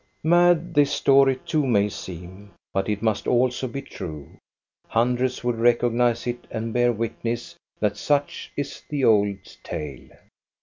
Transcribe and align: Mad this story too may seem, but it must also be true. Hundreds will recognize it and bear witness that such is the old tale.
Mad 0.23 0.73
this 0.73 0.91
story 0.91 1.35
too 1.45 1.67
may 1.67 1.87
seem, 1.87 2.55
but 2.73 2.89
it 2.89 3.03
must 3.03 3.27
also 3.27 3.67
be 3.67 3.83
true. 3.83 4.35
Hundreds 4.87 5.43
will 5.43 5.53
recognize 5.53 6.25
it 6.25 6.47
and 6.49 6.73
bear 6.73 6.91
witness 6.91 7.55
that 7.79 7.97
such 7.97 8.51
is 8.57 8.81
the 8.89 9.05
old 9.05 9.37
tale. 9.63 10.09